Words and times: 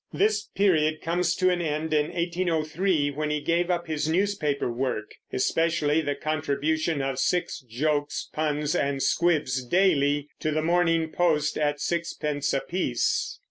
This 0.11 0.47
period 0.55 0.99
comes 1.03 1.35
to 1.35 1.51
an 1.51 1.61
end 1.61 1.93
in 1.93 2.07
1803, 2.07 3.11
when 3.11 3.29
he 3.29 3.39
gave 3.39 3.69
up 3.69 3.85
his 3.85 4.09
newspaper 4.09 4.71
work, 4.73 5.11
especially 5.31 6.01
the 6.01 6.15
contribution 6.15 7.03
of 7.03 7.19
six 7.19 7.59
jokes, 7.69 8.27
puns, 8.33 8.73
and 8.75 9.03
squibs 9.03 9.63
daily 9.63 10.27
to 10.39 10.49
the 10.49 10.63
Morning 10.63 11.11
Post 11.11 11.55
at 11.55 11.79
sixpence 11.79 12.51
apiece. 12.51 13.37